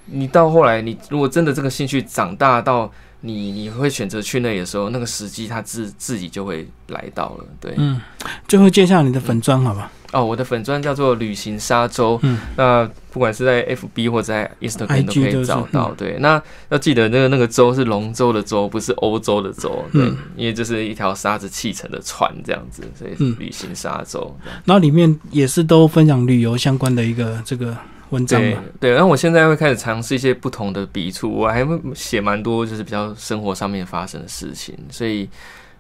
[0.09, 2.88] 你到后来，你如果真的这个兴趣长大到
[3.22, 7.44] 你你会选择去那里的时候，那个时机它自自己就会来到了。
[7.59, 8.00] 对，嗯，
[8.46, 9.90] 最后介绍你的粉砖好吧？
[10.16, 15.92] 哦，我的粉砖叫做旅行沙洲，嗯，那不管是在 FB 或者在 Instagram 都可以找到。
[15.92, 19.84] 对，那要记得那个那个洲是龙舟的舟，不是欧洲的洲。
[19.92, 20.02] 对，
[20.36, 24.34] 因为这是一条沙子砌成的船这样子，所以旅行沙洲。
[24.64, 27.76] 然后里面也是都分享旅游相关的一个这个。
[28.10, 35.28] 文章对对，然后我现在会开始尝试一些不同的笔触，我还会写蛮多，就是比较生活上面发生的事情，所以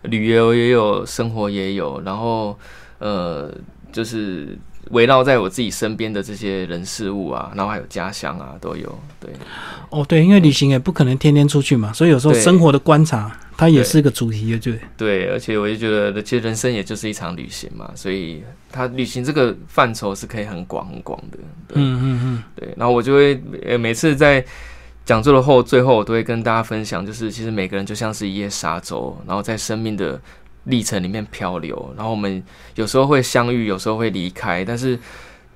[0.02, 2.58] 旅游也有，生活也有，然后
[2.98, 3.48] 呃，
[3.96, 4.58] 就是
[4.90, 8.98] 围绕在我自己身边的这些人事物啊，然后还有家乡啊，都有。
[9.18, 9.30] 对，
[9.88, 13.34] 哦对，因为旅行也不可能天天出去嘛，所以有时候生活的观察。
[13.58, 21.38] 它也是个主题，对对，而且我就觉得，其实人生也就是一场旅行嘛，所以它旅行这个范畴是可以很广很广的。
[21.72, 22.68] 嗯嗯嗯，对。
[22.76, 24.44] 然后我就会呃每次在
[25.06, 30.20] 讲座的后最后，我都会跟大家分享，就是其实每个人就像是一叶沙洲，然后在生命的
[30.66, 32.40] 历程里面漂流，然后我们
[32.76, 34.96] 有时候会相遇，有时候会离开，但是。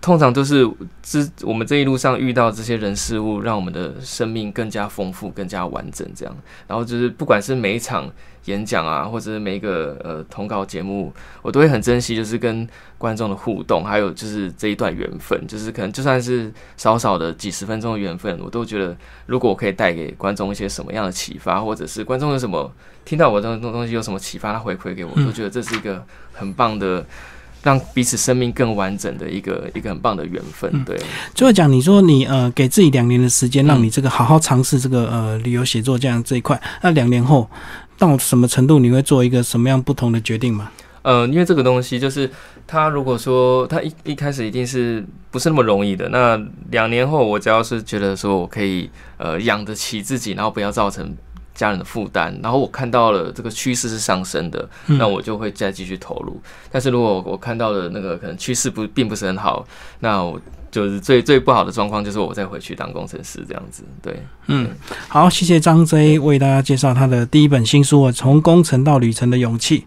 [0.00, 0.66] 通常都是
[1.02, 6.08] 这我们这一路上遇到这些人事物，让我们的生命更加丰富、更加完整。
[6.14, 6.34] 这样，
[6.66, 8.10] 然后就是不管是每一场
[8.46, 15.46] 演讲啊，或者是每一个呃通告节目，我都会很珍惜，就是跟观众的互动，还有就是这一段缘分。
[15.46, 18.96] 就是可能就算是少少的几十分钟的缘分，我都觉得
[19.26, 22.72] 如果我可以带给观众一些什么样的启发，或者是观众有什么
[23.04, 27.04] 听到我这种东西有什么启发，他回馈给我，都觉得这是一个很棒的。
[27.62, 30.98] 让彼此生命更完整的一个一个很棒的缘分，对。
[31.34, 36.60] 最后讲，你说你呃给自己两年的时间，让你这个好好尝试这个呃旅游写作这样这一块。
[36.82, 37.48] 那两年后
[37.98, 40.70] 到什么程度，你会做一个什么样不同的决定吗？
[41.02, 42.30] 呃，因为这个东西就是
[42.66, 46.08] 他如果说他一一开始一定是不是那么容易的。
[46.10, 46.40] 那
[46.70, 51.16] 两年后，我只要是觉得说我可以呃养得起自己，然后不要造成。
[51.60, 56.40] 家人的负担，然后我看到了这个趋势是上升的，那我就会再继续投入。
[56.72, 59.66] 但是如果我看到的那个可能趋势不并不是很好，
[59.98, 60.40] 那我
[60.70, 63.84] 就是最最不好的状况就是我再回去当工程师这样子。
[64.00, 64.70] 对，嗯，
[65.08, 69.80] 好，谢谢张 J 为大家介绍他的第一本新书《从工程到旅程的勇气》。